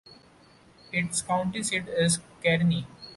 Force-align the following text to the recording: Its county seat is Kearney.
Its 0.91 1.21
county 1.21 1.61
seat 1.61 1.87
is 1.89 2.21
Kearney. 2.43 2.87